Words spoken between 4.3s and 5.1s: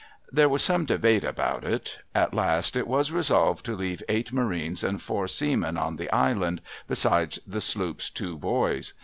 Marines and